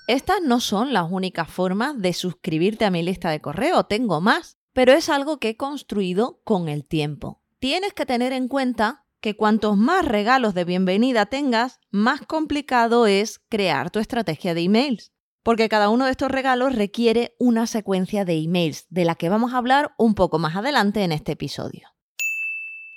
Estas 0.08 0.40
no 0.44 0.60
son 0.60 0.94
las 0.94 1.12
únicas 1.12 1.50
formas 1.50 2.00
de 2.00 2.14
suscribirte 2.14 2.86
a 2.86 2.92
mi 2.92 3.02
lista 3.02 3.32
de 3.32 3.42
correo, 3.42 3.86
tengo 3.86 4.22
más, 4.22 4.58
pero 4.72 4.94
es 4.94 5.10
algo 5.10 5.40
que 5.40 5.50
he 5.50 5.58
construido 5.58 6.42
con 6.44 6.70
el 6.70 6.88
tiempo. 6.88 7.42
Tienes 7.58 7.94
que 7.94 8.06
tener 8.06 8.32
en 8.32 8.48
cuenta 8.48 9.06
que 9.20 9.36
cuantos 9.36 9.78
más 9.78 10.06
regalos 10.06 10.54
de 10.54 10.64
bienvenida 10.64 11.26
tengas, 11.26 11.80
más 11.90 12.22
complicado 12.22 13.08
es 13.08 13.40
crear 13.50 13.90
tu 13.90 13.98
estrategia 13.98 14.54
de 14.54 14.62
emails, 14.62 15.12
porque 15.42 15.70
cada 15.70 15.90
uno 15.90 16.06
de 16.06 16.12
estos 16.12 16.30
regalos 16.30 16.76
requiere 16.76 17.36
una 17.40 17.66
secuencia 17.66 18.26
de 18.26 18.38
emails, 18.38 18.86
de 18.90 19.06
la 19.06 19.16
que 19.16 19.30
vamos 19.30 19.54
a 19.54 19.58
hablar 19.58 19.96
un 19.98 20.14
poco 20.14 20.38
más 20.38 20.56
adelante 20.56 21.04
en 21.04 21.14
este 21.14 21.32
episodio. 21.32 21.90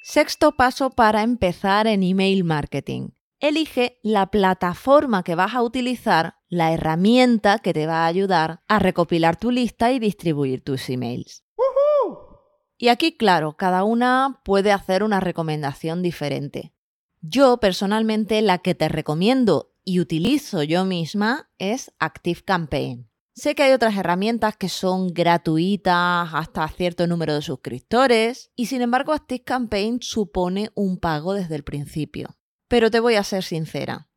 Sexto 0.03 0.53
paso 0.53 0.91
para 0.91 1.23
empezar 1.23 1.87
en 1.87 2.03
email 2.03 2.45
marketing 2.45 3.09
elige 3.41 3.99
la 4.03 4.27
plataforma 4.31 5.23
que 5.23 5.35
vas 5.35 5.55
a 5.55 5.63
utilizar, 5.63 6.38
la 6.49 6.73
herramienta 6.73 7.59
que 7.59 7.73
te 7.73 7.87
va 7.87 8.05
a 8.05 8.07
ayudar 8.07 8.63
a 8.69 8.79
recopilar 8.79 9.37
tu 9.37 9.51
lista 9.51 9.93
y 9.93 9.99
distribuir 9.99 10.63
tus 10.63 10.89
emails. 10.89 11.45
Y 12.79 12.89
aquí, 12.89 13.17
claro, 13.17 13.57
cada 13.57 13.83
una 13.83 14.41
puede 14.45 14.73
hacer 14.73 15.03
una 15.03 15.19
recomendación 15.19 16.01
diferente. 16.01 16.73
Yo 17.21 17.59
personalmente 17.59 18.41
la 18.41 18.59
que 18.59 18.77
te 18.77 18.89
recomiendo 18.89 19.75
y 19.85 19.99
utilizo 19.99 20.63
yo 20.63 20.85
misma 20.85 21.51
es 21.59 21.93
ActiveCampaign. 21.99 23.11
Sé 23.35 23.55
que 23.55 23.65
hay 23.65 23.73
otras 23.73 23.97
herramientas 23.97 24.57
que 24.57 24.69
son 24.69 25.09
gratuitas 25.09 26.29
hasta 26.33 26.67
cierto 26.69 27.07
número 27.07 27.35
de 27.35 27.43
suscriptores 27.43 28.51
y 28.55 28.67
sin 28.67 28.83
embargo 28.83 29.13
ActiveCampaign 29.13 30.01
supone 30.03 30.71
un 30.75 30.99
pago 30.99 31.35
desde 31.35 31.57
el 31.57 31.65
principio. 31.65 32.37
Pero 32.69 32.91
te 32.91 33.01
voy 33.01 33.15
a 33.15 33.25
ser 33.25 33.43
sincera. 33.43 34.08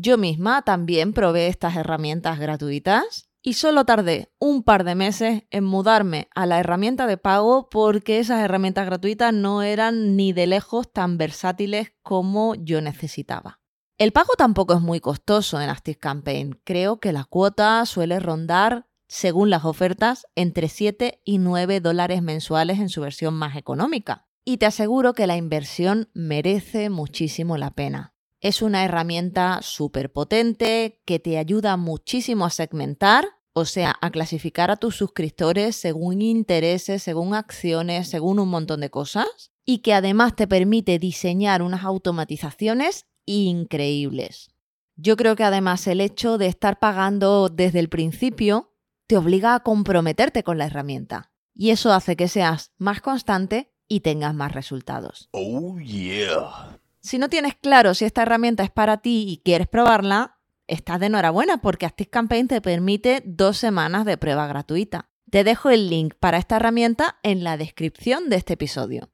Yo 0.00 0.16
misma 0.16 0.62
también 0.62 1.12
probé 1.12 1.48
estas 1.48 1.74
herramientas 1.74 2.38
gratuitas 2.38 3.28
y 3.42 3.54
solo 3.54 3.84
tardé 3.84 4.30
un 4.38 4.62
par 4.62 4.84
de 4.84 4.94
meses 4.94 5.42
en 5.50 5.64
mudarme 5.64 6.28
a 6.36 6.46
la 6.46 6.60
herramienta 6.60 7.08
de 7.08 7.16
pago 7.16 7.68
porque 7.68 8.20
esas 8.20 8.44
herramientas 8.44 8.86
gratuitas 8.86 9.34
no 9.34 9.62
eran 9.62 10.14
ni 10.14 10.32
de 10.32 10.46
lejos 10.46 10.92
tan 10.92 11.18
versátiles 11.18 11.94
como 12.02 12.54
yo 12.54 12.80
necesitaba. 12.80 13.60
El 13.98 14.12
pago 14.12 14.34
tampoco 14.38 14.74
es 14.74 14.80
muy 14.80 15.00
costoso 15.00 15.60
en 15.60 15.68
ActiveCampaign. 15.68 16.60
Creo 16.62 17.00
que 17.00 17.12
la 17.12 17.24
cuota 17.24 17.84
suele 17.84 18.20
rondar, 18.20 18.86
según 19.08 19.50
las 19.50 19.64
ofertas, 19.64 20.28
entre 20.36 20.68
7 20.68 21.22
y 21.24 21.38
9 21.38 21.80
dólares 21.80 22.22
mensuales 22.22 22.78
en 22.78 22.88
su 22.88 23.00
versión 23.00 23.34
más 23.34 23.56
económica 23.56 24.28
y 24.44 24.58
te 24.58 24.66
aseguro 24.66 25.12
que 25.12 25.26
la 25.26 25.36
inversión 25.36 26.08
merece 26.14 26.88
muchísimo 26.88 27.56
la 27.56 27.72
pena. 27.72 28.14
Es 28.40 28.62
una 28.62 28.84
herramienta 28.84 29.60
súper 29.62 30.12
potente 30.12 31.00
que 31.04 31.18
te 31.18 31.38
ayuda 31.38 31.76
muchísimo 31.76 32.44
a 32.44 32.50
segmentar, 32.50 33.26
o 33.52 33.64
sea, 33.64 33.96
a 34.00 34.10
clasificar 34.10 34.70
a 34.70 34.76
tus 34.76 34.96
suscriptores 34.96 35.74
según 35.74 36.22
intereses, 36.22 37.02
según 37.02 37.34
acciones, 37.34 38.08
según 38.08 38.38
un 38.38 38.48
montón 38.48 38.80
de 38.80 38.90
cosas, 38.90 39.50
y 39.64 39.78
que 39.78 39.92
además 39.92 40.36
te 40.36 40.46
permite 40.46 41.00
diseñar 41.00 41.62
unas 41.62 41.82
automatizaciones 41.82 43.06
increíbles. 43.26 44.50
Yo 44.94 45.16
creo 45.16 45.34
que 45.34 45.44
además 45.44 45.86
el 45.88 46.00
hecho 46.00 46.38
de 46.38 46.46
estar 46.46 46.78
pagando 46.78 47.48
desde 47.48 47.80
el 47.80 47.88
principio 47.88 48.74
te 49.08 49.16
obliga 49.16 49.54
a 49.54 49.60
comprometerte 49.60 50.44
con 50.44 50.58
la 50.58 50.66
herramienta. 50.66 51.32
Y 51.54 51.70
eso 51.70 51.92
hace 51.92 52.14
que 52.14 52.28
seas 52.28 52.72
más 52.78 53.00
constante 53.00 53.72
y 53.88 54.00
tengas 54.00 54.34
más 54.34 54.52
resultados. 54.52 55.28
Oh 55.32 55.78
yeah. 55.80 56.78
Si 57.00 57.18
no 57.18 57.28
tienes 57.28 57.54
claro 57.54 57.94
si 57.94 58.04
esta 58.04 58.22
herramienta 58.22 58.64
es 58.64 58.70
para 58.70 58.98
ti 58.98 59.24
y 59.28 59.38
quieres 59.38 59.68
probarla, 59.68 60.38
estás 60.66 61.00
de 61.00 61.06
enhorabuena 61.06 61.58
porque 61.58 61.86
ActiveCampaign 61.86 62.48
te 62.48 62.60
permite 62.60 63.22
dos 63.24 63.56
semanas 63.56 64.04
de 64.04 64.16
prueba 64.16 64.46
gratuita. 64.46 65.08
Te 65.30 65.44
dejo 65.44 65.70
el 65.70 65.90
link 65.90 66.14
para 66.18 66.38
esta 66.38 66.56
herramienta 66.56 67.18
en 67.22 67.44
la 67.44 67.56
descripción 67.56 68.28
de 68.28 68.36
este 68.36 68.54
episodio. 68.54 69.10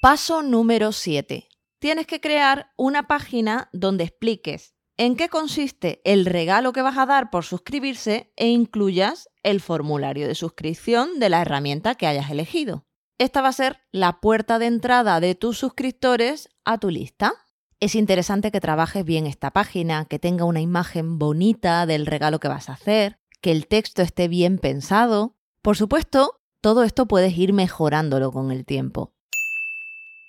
Paso 0.00 0.42
número 0.42 0.92
7. 0.92 1.48
Tienes 1.78 2.06
que 2.06 2.20
crear 2.20 2.72
una 2.76 3.06
página 3.06 3.68
donde 3.72 4.04
expliques 4.04 4.74
en 4.96 5.16
qué 5.16 5.28
consiste 5.28 6.00
el 6.04 6.24
regalo 6.24 6.72
que 6.72 6.82
vas 6.82 6.96
a 6.96 7.06
dar 7.06 7.30
por 7.30 7.44
suscribirse 7.44 8.32
e 8.36 8.48
incluyas 8.48 9.28
el 9.42 9.60
formulario 9.60 10.26
de 10.28 10.34
suscripción 10.34 11.18
de 11.18 11.28
la 11.28 11.42
herramienta 11.42 11.94
que 11.94 12.06
hayas 12.06 12.30
elegido. 12.30 12.86
Esta 13.18 13.40
va 13.40 13.48
a 13.48 13.52
ser 13.52 13.78
la 13.92 14.20
puerta 14.20 14.58
de 14.58 14.66
entrada 14.66 15.20
de 15.20 15.34
tus 15.34 15.58
suscriptores 15.58 16.50
a 16.66 16.76
tu 16.76 16.90
lista. 16.90 17.32
Es 17.80 17.94
interesante 17.94 18.50
que 18.50 18.60
trabajes 18.60 19.06
bien 19.06 19.26
esta 19.26 19.52
página, 19.52 20.04
que 20.04 20.18
tenga 20.18 20.44
una 20.44 20.60
imagen 20.60 21.18
bonita 21.18 21.86
del 21.86 22.04
regalo 22.04 22.40
que 22.40 22.48
vas 22.48 22.68
a 22.68 22.74
hacer, 22.74 23.18
que 23.40 23.52
el 23.52 23.68
texto 23.68 24.02
esté 24.02 24.28
bien 24.28 24.58
pensado. 24.58 25.34
Por 25.62 25.78
supuesto, 25.78 26.42
todo 26.60 26.84
esto 26.84 27.06
puedes 27.06 27.36
ir 27.38 27.54
mejorándolo 27.54 28.32
con 28.32 28.50
el 28.50 28.66
tiempo. 28.66 29.14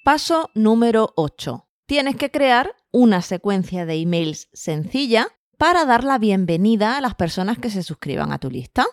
Paso 0.06 0.50
número 0.54 1.12
8. 1.18 1.68
Tienes 1.88 2.16
que 2.16 2.32
crear 2.32 2.74
una 2.92 3.22
secuencia 3.22 3.86
de 3.86 3.96
emails 3.96 4.48
sencilla 4.54 5.28
para 5.58 5.84
dar 5.84 6.06
la 6.06 6.20
bienvenida 6.20 6.98
a 6.98 7.02
las 7.02 7.16
personas 7.16 7.60
que 7.60 7.70
se 7.70 7.84
suscriban 7.84 8.32
a 8.32 8.40
tu 8.40 8.50
lista. 8.50 8.86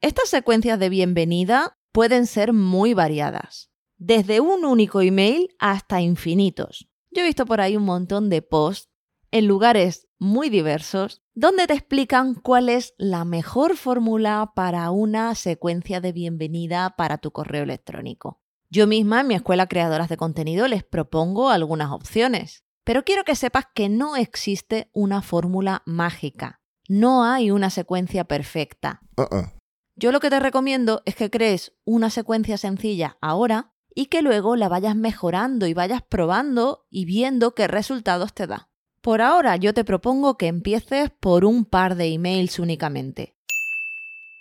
Estas 0.00 0.28
secuencias 0.28 0.78
de 0.78 0.88
bienvenida 0.88 1.79
pueden 1.92 2.26
ser 2.26 2.52
muy 2.52 2.94
variadas, 2.94 3.70
desde 3.96 4.40
un 4.40 4.64
único 4.64 5.00
email 5.00 5.54
hasta 5.58 6.00
infinitos. 6.00 6.88
Yo 7.10 7.22
he 7.22 7.26
visto 7.26 7.46
por 7.46 7.60
ahí 7.60 7.76
un 7.76 7.84
montón 7.84 8.28
de 8.30 8.42
posts 8.42 8.90
en 9.30 9.46
lugares 9.46 10.08
muy 10.18 10.50
diversos 10.50 11.22
donde 11.34 11.66
te 11.66 11.74
explican 11.74 12.34
cuál 12.34 12.68
es 12.68 12.94
la 12.98 13.24
mejor 13.24 13.76
fórmula 13.76 14.52
para 14.54 14.90
una 14.90 15.34
secuencia 15.34 16.00
de 16.00 16.12
bienvenida 16.12 16.94
para 16.96 17.18
tu 17.18 17.30
correo 17.30 17.62
electrónico. 17.62 18.40
Yo 18.68 18.86
misma 18.86 19.22
en 19.22 19.28
mi 19.28 19.34
escuela 19.34 19.66
Creadoras 19.66 20.08
de 20.08 20.16
Contenido 20.16 20.68
les 20.68 20.84
propongo 20.84 21.50
algunas 21.50 21.90
opciones, 21.90 22.64
pero 22.84 23.04
quiero 23.04 23.24
que 23.24 23.34
sepas 23.34 23.64
que 23.74 23.88
no 23.88 24.16
existe 24.16 24.90
una 24.92 25.22
fórmula 25.22 25.82
mágica. 25.86 26.60
No 26.88 27.24
hay 27.24 27.50
una 27.50 27.70
secuencia 27.70 28.24
perfecta. 28.24 29.00
Uh-uh. 29.16 29.59
Yo 30.00 30.12
lo 30.12 30.20
que 30.20 30.30
te 30.30 30.40
recomiendo 30.40 31.02
es 31.04 31.14
que 31.14 31.28
crees 31.28 31.74
una 31.84 32.08
secuencia 32.08 32.56
sencilla 32.56 33.18
ahora 33.20 33.74
y 33.94 34.06
que 34.06 34.22
luego 34.22 34.56
la 34.56 34.70
vayas 34.70 34.96
mejorando 34.96 35.66
y 35.66 35.74
vayas 35.74 36.00
probando 36.00 36.86
y 36.88 37.04
viendo 37.04 37.54
qué 37.54 37.68
resultados 37.68 38.32
te 38.32 38.46
da. 38.46 38.70
Por 39.02 39.20
ahora 39.20 39.56
yo 39.56 39.74
te 39.74 39.84
propongo 39.84 40.38
que 40.38 40.46
empieces 40.46 41.10
por 41.10 41.44
un 41.44 41.66
par 41.66 41.96
de 41.96 42.14
emails 42.14 42.58
únicamente. 42.58 43.36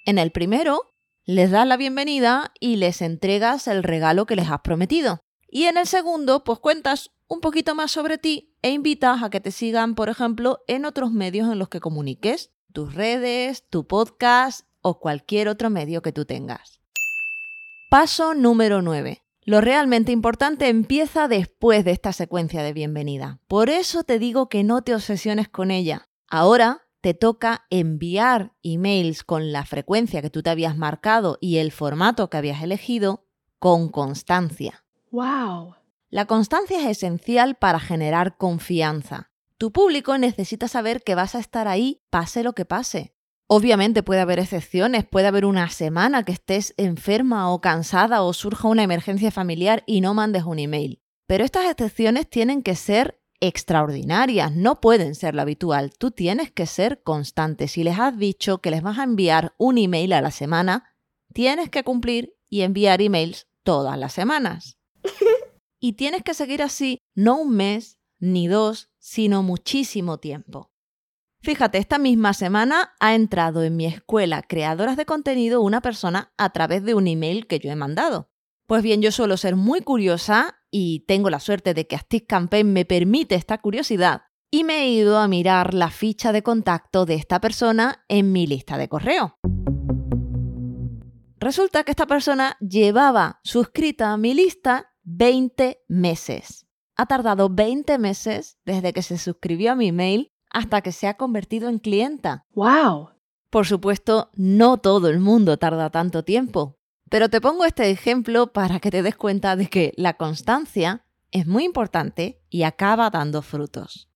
En 0.05 0.17
el 0.17 0.31
primero, 0.31 0.83
les 1.25 1.51
das 1.51 1.67
la 1.67 1.75
bienvenida 1.75 2.53
y 2.61 2.77
les 2.77 3.01
entregas 3.01 3.67
el 3.67 3.83
regalo 3.83 4.25
que 4.25 4.37
les 4.37 4.49
has 4.49 4.61
prometido. 4.61 5.19
Y 5.49 5.65
en 5.65 5.75
el 5.75 5.87
segundo, 5.87 6.45
pues 6.45 6.59
cuentas 6.59 7.11
un 7.27 7.41
poquito 7.41 7.75
más 7.75 7.91
sobre 7.91 8.17
ti 8.17 8.55
e 8.61 8.69
invitas 8.69 9.23
a 9.23 9.29
que 9.29 9.41
te 9.41 9.51
sigan, 9.51 9.95
por 9.95 10.07
ejemplo, 10.07 10.59
en 10.67 10.85
otros 10.85 11.11
medios 11.11 11.51
en 11.51 11.59
los 11.59 11.67
que 11.67 11.81
comuniques, 11.81 12.53
tus 12.71 12.95
redes, 12.95 13.67
tu 13.67 13.87
podcast 13.87 14.68
o 14.81 14.99
cualquier 14.99 15.47
otro 15.47 15.69
medio 15.69 16.01
que 16.01 16.11
tú 16.11 16.25
tengas. 16.25 16.79
Paso 17.89 18.33
número 18.33 18.81
9. 18.81 19.23
Lo 19.45 19.61
realmente 19.61 20.11
importante 20.11 20.67
empieza 20.67 21.27
después 21.27 21.83
de 21.83 21.91
esta 21.91 22.13
secuencia 22.13 22.61
de 22.61 22.73
bienvenida. 22.73 23.39
Por 23.47 23.69
eso 23.69 24.03
te 24.03 24.19
digo 24.19 24.47
que 24.47 24.63
no 24.63 24.83
te 24.83 24.93
obsesiones 24.93 25.49
con 25.49 25.71
ella. 25.71 26.07
Ahora 26.27 26.83
te 27.01 27.13
toca 27.13 27.65
enviar 27.69 28.53
emails 28.61 29.23
con 29.23 29.51
la 29.51 29.65
frecuencia 29.65 30.21
que 30.21 30.29
tú 30.29 30.43
te 30.43 30.49
habías 30.49 30.77
marcado 30.77 31.37
y 31.41 31.57
el 31.57 31.71
formato 31.71 32.29
que 32.29 32.37
habías 32.37 32.61
elegido 32.61 33.25
con 33.57 33.89
constancia. 33.89 34.83
Wow. 35.11 35.75
La 36.09 36.25
constancia 36.25 36.79
es 36.79 36.85
esencial 36.85 37.55
para 37.55 37.79
generar 37.79 38.37
confianza. 38.37 39.31
Tu 39.57 39.71
público 39.71 40.17
necesita 40.17 40.67
saber 40.67 41.03
que 41.03 41.15
vas 41.15 41.35
a 41.35 41.39
estar 41.39 41.67
ahí 41.67 42.01
pase 42.09 42.43
lo 42.43 42.53
que 42.53 42.65
pase. 42.65 43.13
Obviamente 43.51 44.03
puede 44.03 44.21
haber 44.21 44.37
excepciones, 44.37 45.05
puede 45.05 45.25
haber 45.25 45.43
una 45.43 45.67
semana 45.69 46.23
que 46.23 46.31
estés 46.31 46.75
enferma 46.77 47.51
o 47.51 47.61
cansada 47.61 48.21
o 48.21 48.31
surja 48.31 48.67
una 48.67 48.83
emergencia 48.83 49.31
familiar 49.31 49.83
y 49.87 50.01
no 50.01 50.13
mandes 50.13 50.43
un 50.43 50.59
email. 50.59 51.01
Pero 51.25 51.43
estas 51.43 51.67
excepciones 51.67 52.29
tienen 52.29 52.61
que 52.61 52.75
ser 52.75 53.19
extraordinarias, 53.39 54.55
no 54.55 54.79
pueden 54.79 55.15
ser 55.15 55.33
lo 55.33 55.41
habitual. 55.41 55.91
Tú 55.97 56.11
tienes 56.11 56.51
que 56.51 56.67
ser 56.67 57.01
constante. 57.01 57.67
Si 57.67 57.83
les 57.83 57.97
has 57.97 58.19
dicho 58.19 58.59
que 58.59 58.69
les 58.69 58.83
vas 58.83 58.99
a 58.99 59.03
enviar 59.03 59.55
un 59.57 59.79
email 59.79 60.13
a 60.13 60.21
la 60.21 60.29
semana, 60.29 60.95
tienes 61.33 61.71
que 61.71 61.83
cumplir 61.83 62.35
y 62.51 62.61
enviar 62.61 63.01
emails 63.01 63.47
todas 63.63 63.97
las 63.97 64.13
semanas. 64.13 64.77
y 65.79 65.93
tienes 65.93 66.21
que 66.21 66.35
seguir 66.35 66.61
así 66.61 66.99
no 67.15 67.37
un 67.37 67.55
mes 67.55 67.99
ni 68.19 68.47
dos, 68.47 68.91
sino 68.99 69.41
muchísimo 69.41 70.19
tiempo. 70.19 70.68
Fíjate, 71.41 71.77
esta 71.77 71.99
misma 71.99 72.33
semana 72.33 72.95
ha 72.99 73.15
entrado 73.15 73.63
en 73.63 73.77
mi 73.77 73.85
escuela 73.85 74.41
Creadoras 74.41 74.97
de 74.97 75.05
Contenido 75.05 75.61
una 75.61 75.79
persona 75.79 76.33
a 76.37 76.49
través 76.49 76.83
de 76.83 76.95
un 76.95 77.07
email 77.07 77.47
que 77.47 77.59
yo 77.59 77.71
he 77.71 77.75
mandado. 77.77 78.29
Pues 78.67 78.83
bien, 78.83 79.01
yo 79.01 79.11
suelo 79.11 79.37
ser 79.37 79.55
muy 79.55 79.81
curiosa 79.81 80.59
y 80.69 81.05
tengo 81.07 81.29
la 81.29 81.39
suerte 81.39 81.73
de 81.73 81.87
que 81.87 81.95
Active 81.95 82.25
Campaign 82.25 82.73
me 82.73 82.83
permite 82.83 83.35
esta 83.35 83.57
curiosidad 83.57 84.23
y 84.51 84.65
me 84.65 84.83
he 84.83 84.89
ido 84.89 85.17
a 85.17 85.29
mirar 85.29 85.73
la 85.73 85.91
ficha 85.91 86.33
de 86.33 86.43
contacto 86.43 87.05
de 87.05 87.15
esta 87.15 87.39
persona 87.39 88.03
en 88.09 88.33
mi 88.33 88.45
lista 88.45 88.77
de 88.77 88.89
correo. 88.89 89.37
Resulta 91.39 91.85
que 91.85 91.91
esta 91.91 92.05
persona 92.05 92.57
llevaba 92.59 93.39
suscrita 93.43 94.11
a 94.11 94.17
mi 94.17 94.33
lista 94.33 94.93
20 95.03 95.85
meses. 95.87 96.67
Ha 96.97 97.05
tardado 97.05 97.49
20 97.49 97.97
meses 97.97 98.59
desde 98.65 98.91
que 98.91 99.03
se 99.03 99.17
suscribió 99.17 99.71
a 99.71 99.75
mi 99.75 99.87
email 99.87 100.33
hasta 100.49 100.81
que 100.81 100.91
se 100.91 101.07
ha 101.07 101.15
convertido 101.15 101.69
en 101.69 101.79
clienta. 101.79 102.45
Wow. 102.53 103.09
Por 103.49 103.65
supuesto, 103.65 104.29
no 104.35 104.77
todo 104.77 105.09
el 105.09 105.19
mundo 105.19 105.57
tarda 105.57 105.89
tanto 105.89 106.23
tiempo, 106.23 106.77
pero 107.09 107.29
te 107.29 107.41
pongo 107.41 107.65
este 107.65 107.89
ejemplo 107.89 108.53
para 108.53 108.79
que 108.79 108.91
te 108.91 109.01
des 109.01 109.15
cuenta 109.15 109.55
de 109.55 109.67
que 109.67 109.93
la 109.97 110.13
constancia 110.13 111.05
es 111.31 111.47
muy 111.47 111.63
importante 111.63 112.41
y 112.49 112.63
acaba 112.63 113.09
dando 113.09 113.41
frutos. 113.41 114.09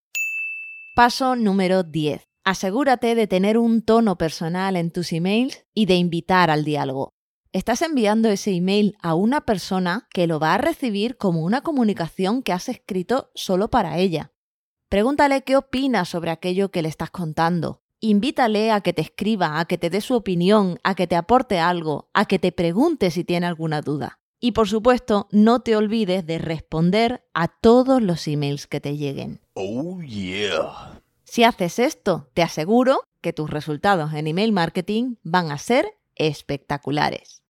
Paso 0.96 1.36
número 1.36 1.84
10. 1.84 2.22
Asegúrate 2.44 3.16
de 3.16 3.26
tener 3.26 3.58
un 3.58 3.82
tono 3.82 4.18
personal 4.18 4.76
en 4.76 4.92
tus 4.92 5.14
emails 5.14 5.66
y 5.74 5.86
de 5.86 5.96
invitar 5.96 6.52
al 6.52 6.66
diálogo. 6.66 7.14
Estás 7.52 7.82
enviando 7.82 8.30
ese 8.30 8.52
email 8.52 8.96
a 9.02 9.16
una 9.16 9.42
persona 9.42 10.08
que 10.12 10.28
lo 10.28 10.40
va 10.40 10.56
a 10.56 10.58
recibir 10.58 11.18
como 11.18 11.42
una 11.42 11.62
comunicación 11.62 12.44
que 12.44 12.52
has 12.52 12.68
escrito 12.68 13.32
solo 13.34 13.70
para 13.70 13.98
ella. 13.98 14.33
Pregúntale 14.94 15.42
qué 15.42 15.58
opina 15.58 16.06
sobre 16.06 16.30
aquello 16.30 16.70
que 16.70 16.84
le 16.84 16.88
estás 16.88 17.10
contando. 17.10 17.82
Invítale 18.00 18.72
a 18.72 18.82
que 18.82 18.94
te 18.94 19.02
escriba, 19.02 19.60
a 19.60 19.66
que 19.66 19.80
te 19.80 19.90
dé 19.90 20.02
su 20.02 20.14
opinión, 20.14 20.78
a 20.84 20.94
que 20.94 21.08
te 21.08 21.16
aporte 21.16 21.58
algo, 21.58 22.12
a 22.14 22.26
que 22.26 22.38
te 22.38 22.52
pregunte 22.52 23.10
si 23.10 23.24
tiene 23.24 23.48
alguna 23.48 23.82
duda. 23.82 24.20
Y 24.40 24.52
por 24.52 24.68
supuesto, 24.68 25.28
no 25.32 25.62
te 25.62 25.76
olvides 25.76 26.28
de 26.28 26.38
responder 26.38 27.26
a 27.34 27.48
todos 27.48 28.04
los 28.04 28.28
emails 28.28 28.68
que 28.68 28.80
te 28.82 28.96
lleguen. 28.96 29.42
Oh 29.56 30.00
yeah. 30.04 31.02
Si 31.24 31.44
haces 31.44 31.80
esto, 31.80 32.30
te 32.36 32.44
aseguro 32.44 33.02
que 33.20 33.34
tus 33.34 33.50
resultados 33.50 34.14
en 34.14 34.28
email 34.28 34.52
marketing 34.52 35.16
van 35.24 35.50
a 35.50 35.58
ser 35.58 35.88
espectaculares. 36.14 37.42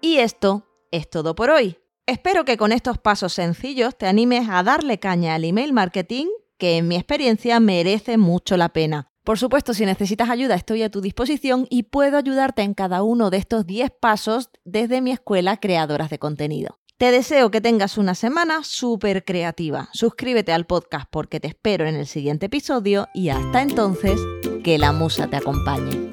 Y 0.00 0.18
esto 0.18 0.68
es 0.92 1.10
todo 1.10 1.34
por 1.34 1.50
hoy. 1.50 1.81
Espero 2.06 2.44
que 2.44 2.56
con 2.56 2.72
estos 2.72 2.98
pasos 2.98 3.32
sencillos 3.32 3.96
te 3.96 4.06
animes 4.06 4.48
a 4.50 4.64
darle 4.64 4.98
caña 4.98 5.36
al 5.36 5.44
email 5.44 5.72
marketing, 5.72 6.26
que 6.58 6.78
en 6.78 6.88
mi 6.88 6.96
experiencia 6.96 7.60
merece 7.60 8.18
mucho 8.18 8.56
la 8.56 8.70
pena. 8.70 9.08
Por 9.22 9.38
supuesto, 9.38 9.72
si 9.72 9.86
necesitas 9.86 10.28
ayuda, 10.28 10.56
estoy 10.56 10.82
a 10.82 10.90
tu 10.90 11.00
disposición 11.00 11.68
y 11.70 11.84
puedo 11.84 12.18
ayudarte 12.18 12.62
en 12.62 12.74
cada 12.74 13.04
uno 13.04 13.30
de 13.30 13.36
estos 13.36 13.66
10 13.68 13.92
pasos 14.00 14.50
desde 14.64 15.00
mi 15.00 15.12
escuela 15.12 15.58
Creadoras 15.58 16.10
de 16.10 16.18
Contenido. 16.18 16.80
Te 16.98 17.12
deseo 17.12 17.52
que 17.52 17.60
tengas 17.60 17.96
una 17.96 18.16
semana 18.16 18.64
súper 18.64 19.24
creativa. 19.24 19.88
Suscríbete 19.92 20.52
al 20.52 20.66
podcast 20.66 21.06
porque 21.08 21.38
te 21.38 21.48
espero 21.48 21.86
en 21.86 21.94
el 21.94 22.08
siguiente 22.08 22.46
episodio 22.46 23.06
y 23.14 23.28
hasta 23.28 23.62
entonces, 23.62 24.20
que 24.64 24.76
la 24.76 24.90
musa 24.90 25.28
te 25.28 25.36
acompañe. 25.36 26.12